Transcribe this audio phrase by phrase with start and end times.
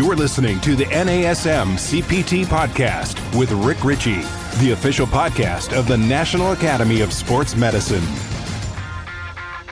[0.00, 4.22] You're listening to the NASM CPT Podcast with Rick Richey,
[4.58, 8.02] the official podcast of the National Academy of Sports Medicine.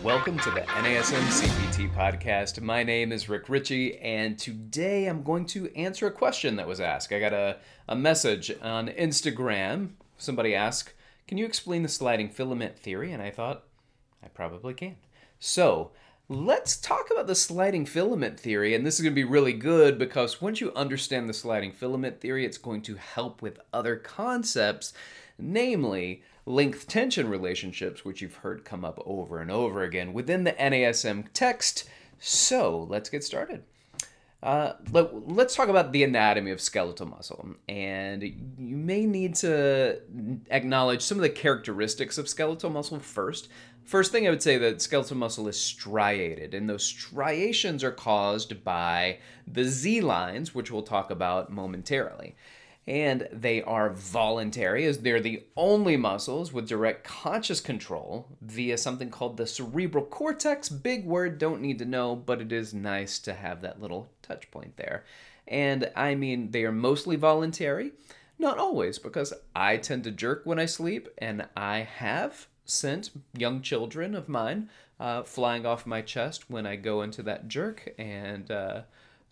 [0.04, 2.60] Welcome to the NASM CPT Podcast.
[2.60, 6.78] My name is Rick Richey, and today I'm going to answer a question that was
[6.78, 7.10] asked.
[7.10, 7.56] I got a,
[7.88, 9.92] a message on Instagram.
[10.18, 10.92] Somebody asked,
[11.26, 13.12] Can you explain the sliding filament theory?
[13.12, 13.64] And I thought,
[14.22, 14.96] I probably can.
[15.40, 15.92] So,
[16.28, 18.74] let's talk about the sliding filament theory.
[18.74, 22.20] And this is going to be really good because once you understand the sliding filament
[22.20, 24.92] theory, it's going to help with other concepts,
[25.38, 30.52] namely length tension relationships, which you've heard come up over and over again within the
[30.52, 31.88] NASM text.
[32.18, 33.62] So, let's get started.
[34.40, 37.54] Uh, let, us talk about the anatomy of skeletal muscle.
[37.68, 40.00] And you may need to
[40.50, 43.48] acknowledge some of the characteristics of skeletal muscle first.
[43.84, 48.62] First thing I would say that skeletal muscle is striated, and those striations are caused
[48.62, 52.36] by the Z lines, which we'll talk about momentarily.
[52.88, 59.10] And they are voluntary, as they're the only muscles with direct conscious control via something
[59.10, 60.70] called the cerebral cortex.
[60.70, 64.50] Big word, don't need to know, but it is nice to have that little touch
[64.50, 65.04] point there.
[65.46, 67.92] And I mean, they are mostly voluntary,
[68.38, 73.60] not always, because I tend to jerk when I sleep, and I have sent young
[73.60, 78.50] children of mine uh, flying off my chest when I go into that jerk and
[78.50, 78.80] uh,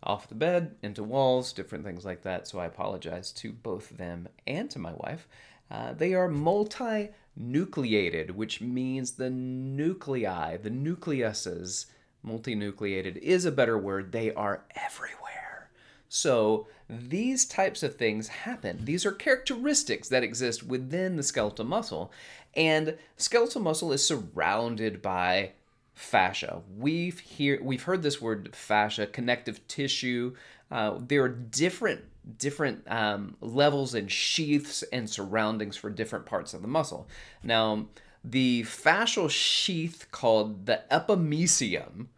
[0.07, 2.47] off the bed, into walls, different things like that.
[2.47, 5.29] So I apologize to both them and to my wife.
[5.71, 11.87] Uh, they are multi nucleated, which means the nuclei, the nucleuses,
[12.27, 14.12] multinucleated is a better word.
[14.12, 15.71] They are everywhere.
[16.09, 18.84] So these types of things happen.
[18.84, 22.12] These are characteristics that exist within the skeletal muscle.
[22.55, 25.53] And skeletal muscle is surrounded by
[25.97, 26.62] fascia.
[26.77, 30.36] We've hear we've heard this word fascia, connective tissue.
[30.70, 32.05] Uh, there are different
[32.38, 37.09] different um, levels and sheaths and surroundings for different parts of the muscle.
[37.43, 37.87] Now,
[38.22, 42.09] the fascial sheath called the epimysium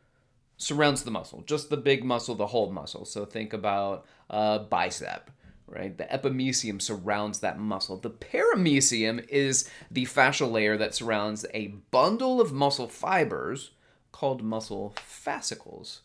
[0.56, 3.04] surrounds the muscle, just the big muscle, the whole muscle.
[3.04, 5.30] So think about a bicep,
[5.68, 5.96] right?
[5.96, 7.96] The epimysium surrounds that muscle.
[7.96, 13.72] The perimysium is the fascial layer that surrounds a bundle of muscle fibers
[14.12, 16.00] called muscle fascicles.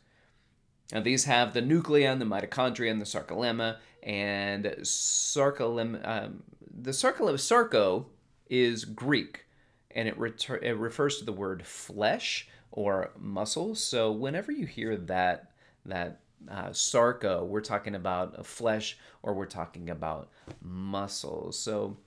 [0.92, 3.78] Now, these have the nuclei, and the mitochondria, and the sarcolemma.
[4.04, 8.08] And sarcolemma, um, the sarcolemma, sarco
[8.50, 9.46] is Greek,
[9.92, 10.16] and it,
[10.62, 13.76] it refers to the word flesh or muscle.
[13.76, 15.52] So whenever you hear that
[15.86, 16.20] that
[16.50, 20.30] uh, sarco, we're talking about flesh or we're talking about
[20.62, 21.58] muscles.
[21.58, 21.98] So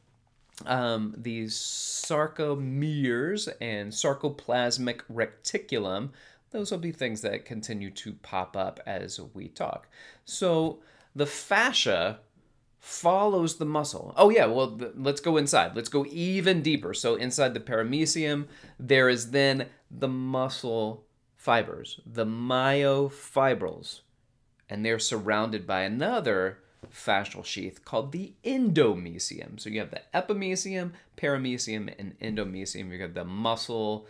[0.64, 6.10] um, these sarcomeres and sarcoplasmic reticulum,
[6.50, 9.88] those will be things that continue to pop up as we talk.
[10.24, 10.78] So
[11.14, 12.20] the fascia
[12.80, 14.14] follows the muscle.
[14.16, 15.74] Oh yeah, well let's go inside.
[15.74, 16.94] Let's go even deeper.
[16.94, 18.47] So inside the perimysium,
[18.78, 21.04] there is then the muscle
[21.36, 24.00] fibers, the myofibrils,
[24.69, 26.59] and they're surrounded by another
[26.93, 29.59] fascial sheath called the endomysium.
[29.60, 32.93] So you have the epimysium, perimysium, and endomysium.
[32.93, 34.06] You have the muscle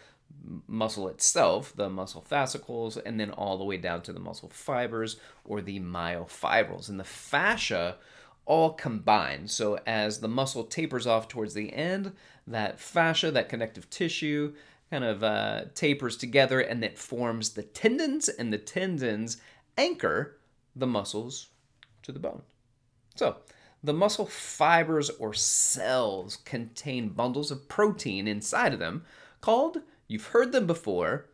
[0.69, 5.17] muscle itself, the muscle fascicles, and then all the way down to the muscle fibers
[5.45, 6.89] or the myofibrils.
[6.89, 7.97] And the fascia
[8.45, 9.49] all combine.
[9.49, 12.13] So as the muscle tapers off towards the end,
[12.47, 14.55] that fascia, that connective tissue,
[14.91, 19.39] kind of uh, tapers together and it forms the tendons, and the tendons
[19.77, 20.37] anchor
[20.77, 21.49] the muscles
[22.03, 22.43] to the bone.
[23.17, 23.39] So,
[23.83, 29.05] the muscle fibers or cells contain bundles of protein inside of them
[29.41, 29.79] called,
[30.09, 31.27] you've heard them before,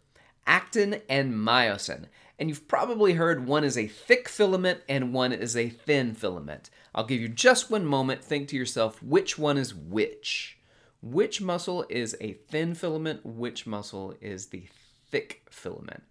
[0.47, 2.07] actin and myosin.
[2.39, 6.71] And you've probably heard one is a thick filament and one is a thin filament.
[6.95, 8.25] I'll give you just one moment.
[8.25, 10.59] Think to yourself which one is which.
[11.01, 13.25] Which muscle is a thin filament?
[13.25, 14.67] Which muscle is the
[15.11, 16.03] thick filament?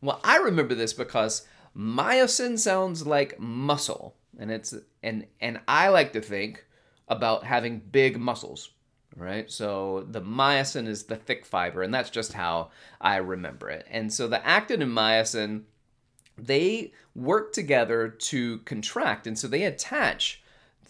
[0.00, 1.46] Well, I remember this because
[1.76, 6.64] myosin sounds like muscle, and it's and and I like to think
[7.08, 8.70] about having big muscles,
[9.16, 9.50] right?
[9.50, 12.70] So the myosin is the thick fiber, and that's just how
[13.00, 13.86] I remember it.
[13.90, 15.62] And so the actin and myosin
[16.38, 20.42] they work together to contract, and so they attach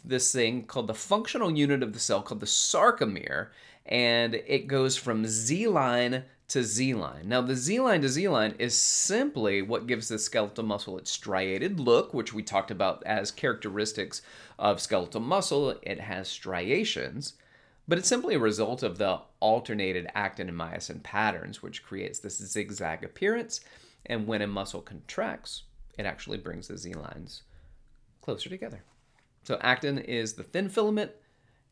[0.05, 3.49] this thing called the functional unit of the cell called the sarcomere,
[3.87, 7.29] and it goes from Z line to Z line.
[7.29, 11.11] Now, the Z line to Z line is simply what gives the skeletal muscle its
[11.11, 14.21] striated look, which we talked about as characteristics
[14.59, 15.71] of skeletal muscle.
[15.83, 17.35] It has striations,
[17.89, 22.37] but it's simply a result of the alternated actin and myosin patterns, which creates this
[22.37, 23.63] zigzag appearance.
[24.05, 25.63] And when a muscle contracts,
[25.99, 27.45] it actually brings the Z lines
[28.21, 28.83] closer together.
[29.45, 31.13] So actin is the thin filament,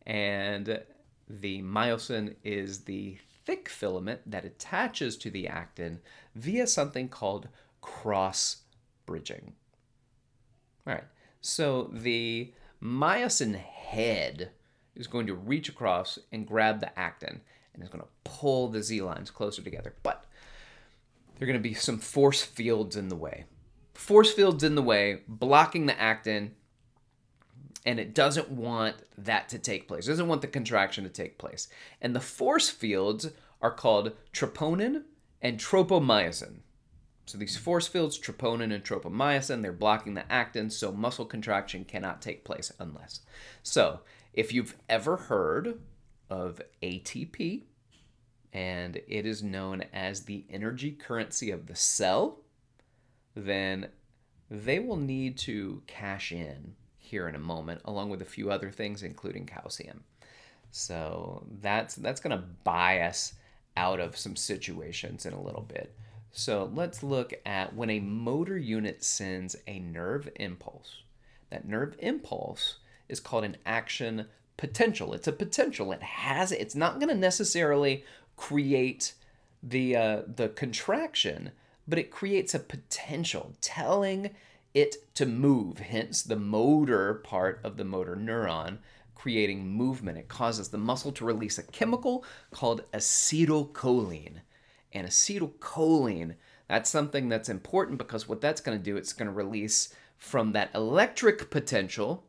[0.07, 0.81] and
[1.29, 6.01] the myosin is the thick filament that attaches to the actin
[6.35, 7.49] via something called
[7.81, 8.59] cross
[9.07, 9.55] bridging.
[10.87, 11.05] All right,
[11.41, 12.53] so the
[12.83, 14.51] myosin head
[14.95, 17.41] is going to reach across and grab the actin
[17.73, 19.95] and it's going to pull the Z lines closer together.
[20.03, 20.25] But
[21.39, 23.45] there are going to be some force fields in the way.
[23.95, 26.55] Force fields in the way, blocking the actin,
[27.87, 30.07] and it doesn't want that to take place.
[30.07, 31.69] It doesn't want the contraction to take place.
[32.01, 33.31] And the force fields
[33.63, 35.05] are called troponin
[35.41, 36.61] and tropomyosin.
[37.27, 42.21] So these force fields, troponin and tropomyosin, they're blocking the actin, so muscle contraction cannot
[42.21, 43.21] take place unless.
[43.63, 44.01] So
[44.35, 45.81] if you've ever heard
[46.29, 47.63] of ATP,
[48.53, 52.41] and it is known as the energy currency of the cell,
[53.35, 53.89] then
[54.51, 56.75] they will need to cash in
[57.11, 60.05] here in a moment, along with a few other things, including calcium.
[60.71, 63.35] So that's that's going to buy us
[63.77, 65.95] out of some situations in a little bit.
[66.33, 71.03] So let's look at when a motor unit sends a nerve impulse.
[71.51, 72.77] That nerve impulse
[73.09, 75.13] is called an action potential.
[75.13, 75.91] It's a potential.
[75.91, 78.05] It has it's not going to necessarily
[78.37, 79.15] create
[79.63, 81.51] the uh, the contraction,
[81.89, 84.31] but it creates a potential telling
[84.75, 85.79] it to move.
[85.79, 88.79] Hence the motor part of the motor neuron
[89.15, 90.17] creating movement.
[90.17, 94.41] It causes the muscle to release a chemical called acetylcholine
[94.93, 96.37] and acetylcholine.
[96.69, 100.53] That's something that's important because what that's going to do, it's going to release from
[100.53, 102.25] that electric potential,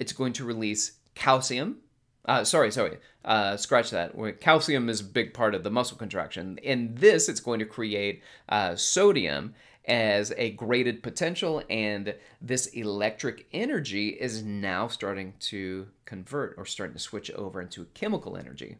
[0.00, 1.78] it's going to release calcium.
[2.26, 4.12] Uh, sorry, sorry, uh, scratch that.
[4.40, 6.58] Calcium is a big part of the muscle contraction.
[6.58, 9.54] In this, it's going to create uh, sodium
[9.86, 16.94] as a graded potential, and this electric energy is now starting to convert or starting
[16.94, 18.78] to switch over into chemical energy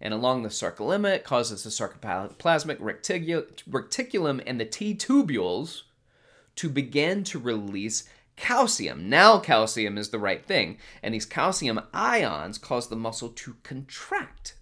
[0.00, 5.82] and along the sarcolemma, it causes the sarcoplasmic reticulum and the T tubules
[6.56, 8.08] to begin to release
[8.40, 9.10] calcium.
[9.10, 14.54] Now, calcium is the right thing, and these calcium ions cause the muscle to contract,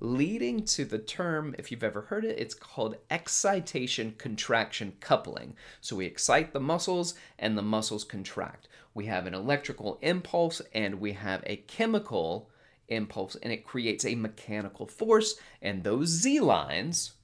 [0.00, 5.56] leading to the term, if you've ever heard it, it's called excitation contraction coupling.
[5.80, 8.68] So we excite the muscles, and the muscles contract.
[8.92, 12.50] We have an electrical impulse, and we have a chemical
[12.88, 15.36] impulse and it creates a mechanical force.
[15.60, 17.14] And those Z lines,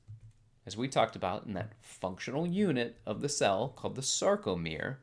[0.66, 4.96] as we talked about in that functional unit of the cell called the sarcomere,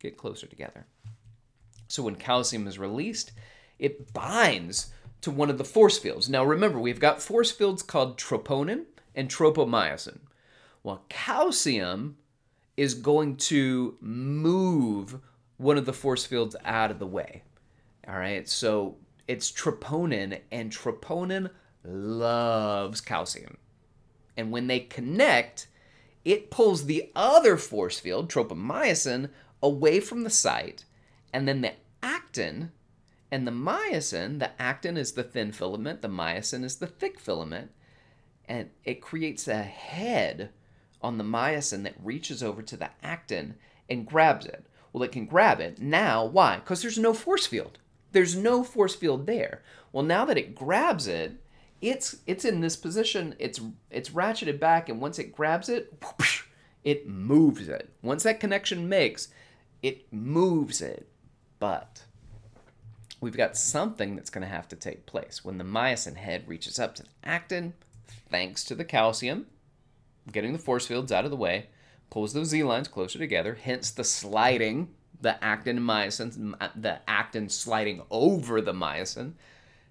[0.00, 0.86] get closer together.
[1.88, 3.32] So when calcium is released,
[3.78, 6.28] it binds to one of the force fields.
[6.28, 10.20] Now remember, we've got force fields called troponin and tropomyosin.
[10.82, 12.16] Well, calcium
[12.76, 15.20] is going to move
[15.58, 17.42] one of the force fields out of the way.
[18.08, 18.96] All right, so
[19.28, 21.50] it's troponin, and troponin
[21.84, 23.58] loves calcium.
[24.36, 25.66] And when they connect,
[26.24, 29.28] it pulls the other force field, tropomyosin,
[29.62, 30.84] away from the site,
[31.32, 31.72] and then the
[32.02, 32.72] actin
[33.30, 37.70] and the myosin, the actin is the thin filament, the myosin is the thick filament,
[38.46, 40.50] and it creates a head
[41.02, 43.54] on the myosin that reaches over to the actin
[43.88, 44.66] and grabs it.
[44.92, 45.80] Well, it can grab it.
[45.80, 46.56] Now, why?
[46.56, 47.78] Because there's no force field.
[48.12, 49.62] There's no force field there.
[49.92, 51.40] Well, now that it grabs it,
[51.80, 53.34] it's it's in this position.
[53.38, 56.42] It's it's ratcheted back, and once it grabs it, whoosh,
[56.84, 57.90] it moves it.
[58.02, 59.28] Once that connection makes,
[59.82, 61.08] it moves it.
[61.58, 62.04] But
[63.20, 66.78] we've got something that's going to have to take place when the myosin head reaches
[66.78, 67.74] up to the actin,
[68.30, 69.46] thanks to the calcium,
[70.32, 71.66] getting the force fields out of the way,
[72.08, 73.58] pulls those Z lines closer together.
[73.62, 74.88] Hence the sliding
[75.20, 79.32] the actin myosin, uh, the actin sliding over the myosin,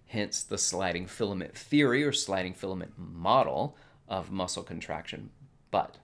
[0.08, 3.77] hence the sliding filament theory or sliding filament model
[4.08, 5.29] of muscle contraction.
[5.72, 5.98] But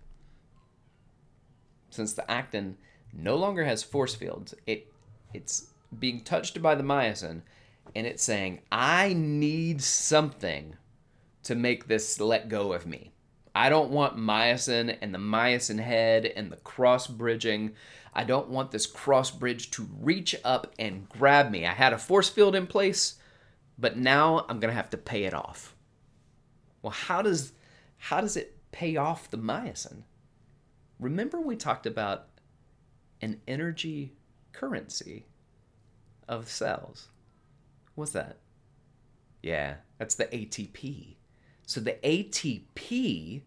[1.89, 2.77] since the actin
[3.13, 4.91] no longer has force fields, it
[5.33, 7.41] it's being touched by the myosin
[7.95, 10.75] and it's saying, I need something
[11.43, 13.11] to make this let go of me.
[13.53, 17.75] I don't want myosin and the myosin head and the cross bridging
[18.15, 21.65] I don't want this cross bridge to reach up and grab me.
[21.65, 23.15] I had a force field in place,
[23.77, 25.75] but now I'm going to have to pay it off.
[26.81, 27.51] Well, how does
[27.97, 30.03] how does it pay off the myosin?
[30.99, 32.27] Remember we talked about
[33.21, 34.13] an energy
[34.51, 35.25] currency
[36.27, 37.09] of cells.
[37.95, 38.37] What's that?
[39.41, 41.15] Yeah, that's the ATP.
[41.65, 43.41] So the ATP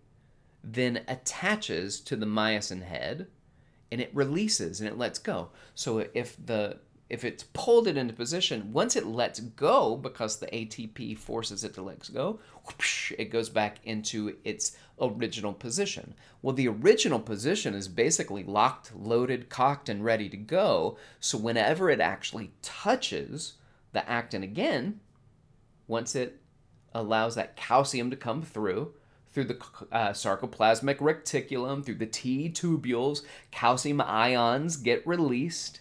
[0.63, 3.29] then attaches to the myosin head
[3.91, 5.51] and it releases and it lets go.
[5.75, 6.79] So if the
[7.11, 11.75] if it's pulled it into position, once it lets go because the ATP forces it
[11.75, 16.15] to let go, whoosh, it goes back into its original position.
[16.43, 20.99] Well, the original position is basically locked, loaded, cocked, and ready to go.
[21.19, 23.55] So whenever it actually touches
[23.93, 25.01] the actin again,
[25.87, 26.41] once it
[26.93, 28.93] allows that calcium to come through,
[29.33, 29.59] through the
[29.93, 35.81] uh, sarcoplasmic reticulum, through the T tubules, calcium ions get released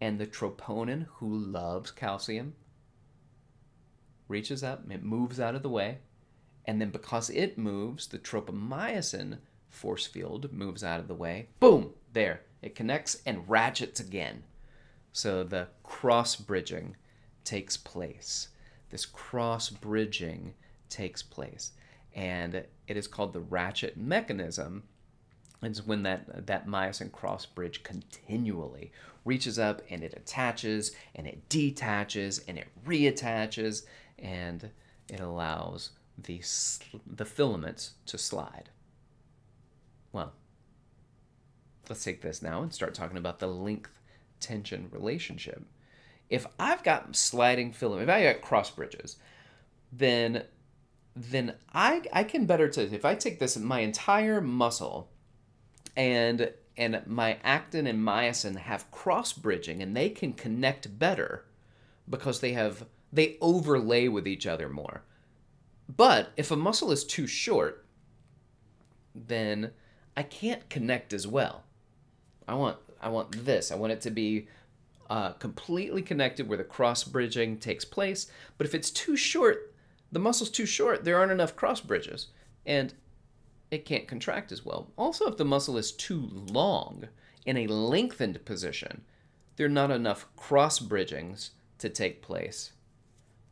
[0.00, 2.54] and the troponin, who loves calcium,
[4.28, 5.98] reaches up, it moves out of the way,
[6.64, 9.38] and then because it moves, the tropomyosin
[9.68, 11.48] force field moves out of the way.
[11.60, 11.92] Boom!
[12.12, 12.42] There.
[12.62, 14.42] It connects and ratchets again.
[15.12, 16.96] So the cross bridging
[17.44, 18.48] takes place.
[18.90, 20.54] This cross bridging
[20.88, 21.72] takes place.
[22.14, 24.84] And it is called the ratchet mechanism
[25.62, 28.92] it's when that that myosin cross bridge continually
[29.24, 33.84] reaches up and it attaches and it detaches and it reattaches
[34.18, 34.70] and
[35.08, 36.40] it allows the
[37.06, 38.70] the filaments to slide.
[40.12, 40.32] Well,
[41.88, 44.00] let's take this now and start talking about the length
[44.40, 45.62] tension relationship.
[46.28, 49.16] If I've got sliding filament, if I got cross bridges,
[49.92, 50.44] then
[51.14, 55.10] then I I can better to if I take this my entire muscle
[55.96, 61.44] and and my actin and myosin have cross bridging and they can connect better
[62.08, 65.02] because they have they overlay with each other more.
[65.94, 67.86] But if a muscle is too short,
[69.14, 69.70] then
[70.16, 71.64] I can't connect as well.
[72.46, 73.70] I want I want this.
[73.70, 74.48] I want it to be
[75.08, 78.30] uh, completely connected where the cross bridging takes place.
[78.58, 79.72] But if it's too short,
[80.10, 82.28] the muscle's too short, there aren't enough cross bridges.
[82.64, 82.94] And
[83.70, 84.90] it can't contract as well.
[84.96, 87.08] Also, if the muscle is too long
[87.44, 89.02] in a lengthened position,
[89.56, 92.72] there are not enough cross bridgings to take place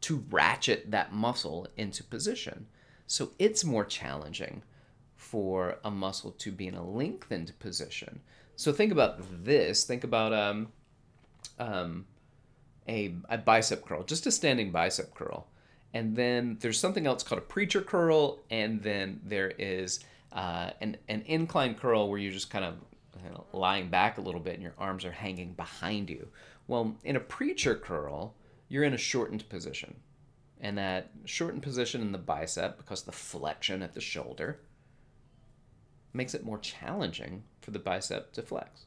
[0.02, 2.66] to ratchet that muscle into position.
[3.06, 4.62] So it's more challenging
[5.16, 8.21] for a muscle to be in a lengthened position.
[8.56, 9.85] So think about this.
[9.85, 10.68] Think about um,
[11.59, 12.06] um,
[12.87, 15.47] a, a bicep curl, just a standing bicep curl
[15.95, 20.01] and then there's something else called a preacher curl, and then there is
[20.33, 22.75] uh, an, an incline curl where you're just kind of
[23.23, 26.29] you know, lying back a little bit and your arms are hanging behind you.
[26.67, 28.35] Well, in a preacher curl,
[28.69, 29.95] you're in a shortened position.
[30.61, 34.61] And that shortened position in the bicep, because the flexion at the shoulder,
[36.13, 38.87] makes it more challenging for the bicep to flex.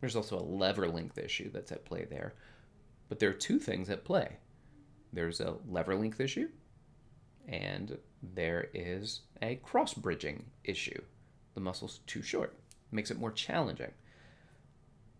[0.00, 2.34] There's also a lever length issue that's at play there.
[3.08, 4.38] But there are two things at play
[5.12, 6.48] there's a lever length issue,
[7.48, 11.00] and there is a cross bridging issue.
[11.54, 12.54] The muscle's too short,
[12.90, 13.92] makes it more challenging.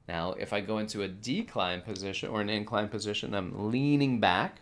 [0.09, 4.61] Now, if I go into a decline position or an incline position, I'm leaning back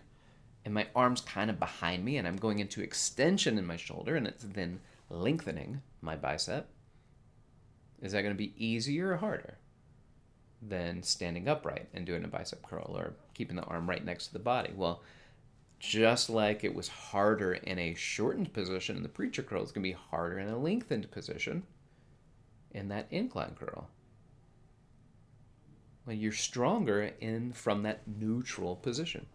[0.64, 4.16] and my arm's kind of behind me and I'm going into extension in my shoulder
[4.16, 6.68] and it's then lengthening my bicep.
[8.00, 9.58] Is that going to be easier or harder
[10.66, 14.32] than standing upright and doing a bicep curl or keeping the arm right next to
[14.32, 14.72] the body?
[14.74, 15.02] Well,
[15.78, 19.82] just like it was harder in a shortened position in the preacher curl, it's going
[19.82, 21.64] to be harder in a lengthened position
[22.70, 23.88] in that incline curl.
[26.06, 29.26] Well, you're stronger in from that neutral position.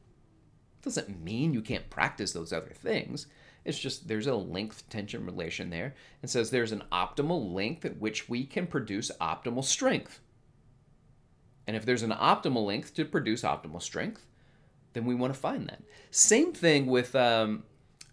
[0.82, 3.28] Doesn't mean you can't practice those other things.
[3.66, 5.96] It's just there's a length tension relation there.
[6.22, 10.20] and says there's an optimal length at which we can produce optimal strength.
[11.70, 14.26] And if there's an optimal length to produce optimal strength,
[14.94, 15.84] then we want to find that.
[16.10, 17.62] Same thing with um,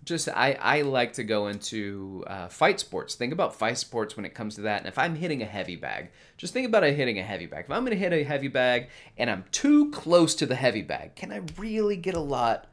[0.04, 3.14] just I, I like to go into uh, fight sports.
[3.14, 4.80] Think about fight sports when it comes to that.
[4.80, 7.64] And if I'm hitting a heavy bag, just think about it hitting a heavy bag.
[7.64, 10.82] If I'm going to hit a heavy bag and I'm too close to the heavy
[10.82, 12.66] bag, can I really get a lot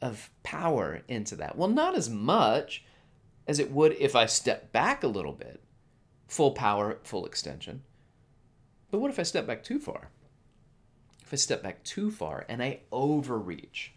[0.00, 1.58] of power into that?
[1.58, 2.86] Well, not as much
[3.46, 5.60] as it would if I step back a little bit.
[6.26, 7.82] Full power, full extension.
[8.94, 10.10] But what if I step back too far?
[11.24, 13.92] If I step back too far and I overreach,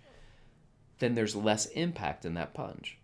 [0.97, 2.97] then there's less impact in that punch.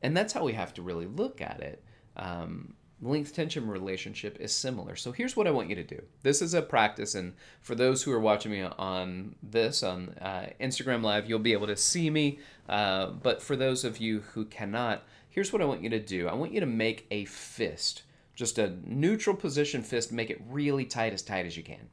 [0.00, 1.84] And that's how we have to really look at it.
[2.16, 4.96] Um, length tension relationship is similar.
[4.96, 6.02] So here's what I want you to do.
[6.22, 10.46] This is a practice, and for those who are watching me on this on uh,
[10.62, 12.38] Instagram Live, you'll be able to see me.
[12.70, 16.26] Uh, but for those of you who cannot, here's what I want you to do.
[16.26, 18.04] I want you to make a fist,
[18.34, 20.12] just a neutral position fist.
[20.12, 21.88] Make it really tight, as tight as you can.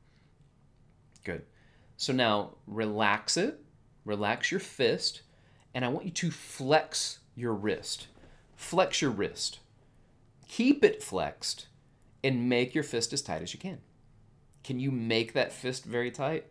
[1.24, 1.44] Good.
[1.98, 3.60] So now relax it,
[4.06, 5.22] relax your fist,
[5.74, 8.08] and I want you to flex your wrist.
[8.56, 9.60] Flex your wrist.
[10.48, 11.68] Keep it flexed
[12.24, 13.80] and make your fist as tight as you can.
[14.64, 16.46] Can you make that fist very tight?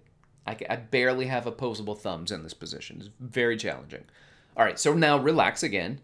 [0.47, 2.97] I, I barely have opposable thumbs in this position.
[3.01, 4.05] It's very challenging.
[4.57, 6.01] All right, so now relax again.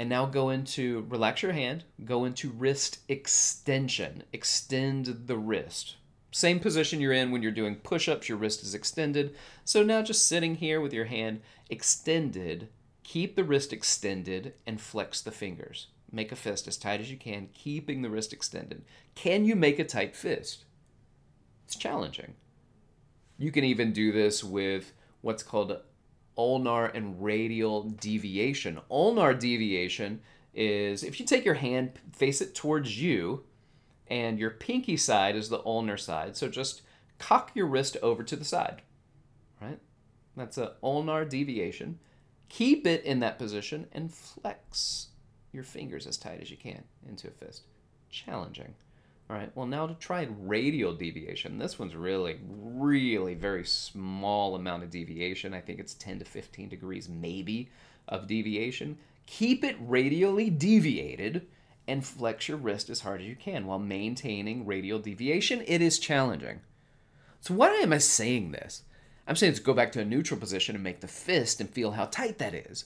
[0.00, 4.22] And now go into relax your hand, go into wrist extension.
[4.32, 5.96] Extend the wrist.
[6.32, 9.36] Same position you're in when you're doing push ups, your wrist is extended.
[9.62, 12.70] So now just sitting here with your hand extended,
[13.02, 15.88] keep the wrist extended and flex the fingers.
[16.10, 18.86] Make a fist as tight as you can, keeping the wrist extended.
[19.14, 20.64] Can you make a tight fist?
[21.66, 22.36] It's challenging.
[23.36, 25.78] You can even do this with what's called
[26.40, 28.80] ulnar and radial deviation.
[28.90, 30.20] Ulnar deviation
[30.54, 33.44] is if you take your hand, face it towards you,
[34.08, 36.36] and your pinky side is the ulnar side.
[36.36, 36.80] So just
[37.18, 38.80] cock your wrist over to the side,
[39.60, 39.78] right?
[40.34, 41.98] That's a ulnar deviation.
[42.48, 45.08] Keep it in that position and flex
[45.52, 47.64] your fingers as tight as you can into a fist.
[48.08, 48.74] Challenging.
[49.30, 51.56] All right, well, now to try radial deviation.
[51.56, 55.54] This one's really, really very small amount of deviation.
[55.54, 57.70] I think it's 10 to 15 degrees, maybe,
[58.08, 58.98] of deviation.
[59.26, 61.46] Keep it radially deviated
[61.86, 65.62] and flex your wrist as hard as you can while maintaining radial deviation.
[65.64, 66.62] It is challenging.
[67.40, 68.82] So, why am I saying this?
[69.28, 71.92] I'm saying to go back to a neutral position and make the fist and feel
[71.92, 72.84] how tight that is.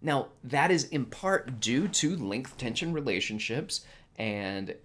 [0.00, 3.84] Now, that is in part due to length tension relationships
[4.16, 4.76] and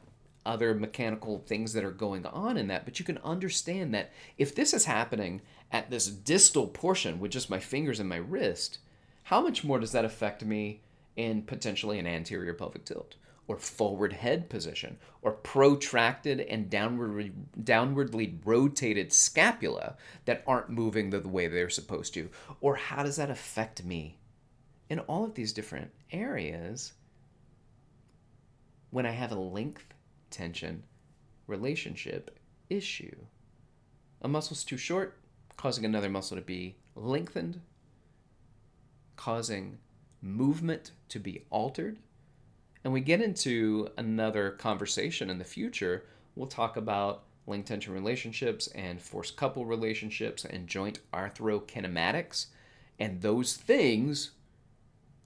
[0.50, 4.56] other mechanical things that are going on in that, but you can understand that if
[4.56, 5.42] this is happening
[5.72, 8.80] at this distal portion with just my fingers and my wrist,
[9.24, 10.82] how much more does that affect me
[11.16, 13.16] in potentially an anterior pelvic tilt
[13.48, 17.32] or forward head position or protracted and downward,
[17.64, 22.28] downwardly rotated scapula that aren't moving the, the way they're supposed to?
[22.60, 24.18] Or how does that affect me
[24.90, 26.94] in all of these different areas
[28.90, 29.94] when I have a length
[30.30, 30.84] tension,
[31.48, 33.16] relationship issue.
[34.22, 35.18] A muscle's too short,
[35.58, 37.62] causing another muscle to be lengthened,
[39.16, 39.78] causing
[40.22, 42.00] movement to be altered.
[42.84, 46.06] And we get into another conversation in the future.
[46.36, 52.48] We'll talk about length tension relationships and force couple relationships and joint arthrokinematics.
[53.00, 54.32] And those things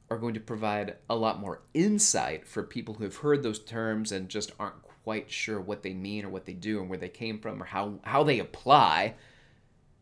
[0.09, 4.11] are going to provide a lot more insight for people who have heard those terms
[4.11, 7.09] and just aren't quite sure what they mean or what they do and where they
[7.09, 9.13] came from or how, how they apply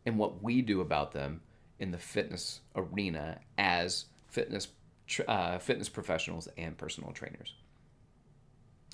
[0.06, 1.40] and what we do about them
[1.78, 4.68] in the fitness arena as fitness
[5.26, 7.54] uh, fitness professionals and personal trainers.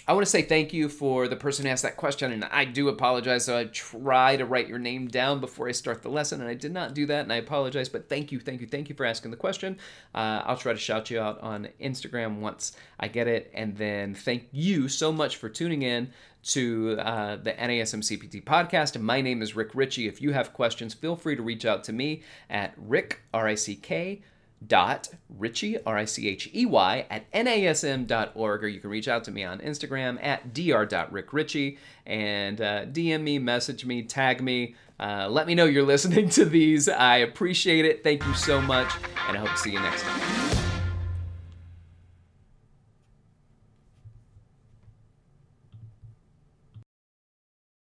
[0.08, 2.64] I want to say thank you for the person who asked that question, and I
[2.64, 3.44] do apologize.
[3.44, 6.54] So I try to write your name down before I start the lesson, and I
[6.54, 7.90] did not do that, and I apologize.
[7.90, 9.76] But thank you, thank you, thank you for asking the question.
[10.14, 14.14] Uh, I'll try to shout you out on Instagram once I get it, and then
[14.14, 16.10] thank you so much for tuning in
[16.44, 18.98] to uh, the NASM CPT podcast.
[18.98, 20.08] My name is Rick Richey.
[20.08, 23.56] If you have questions, feel free to reach out to me at Rick R I
[23.56, 24.22] C K
[24.66, 29.24] dot Richey, R I C H E Y, at NASM.org, or you can reach out
[29.24, 34.74] to me on Instagram at dr.rickrichey and uh, DM me, message me, tag me.
[34.98, 36.88] Uh, let me know you're listening to these.
[36.88, 38.02] I appreciate it.
[38.02, 38.92] Thank you so much,
[39.28, 40.67] and I hope to see you next time.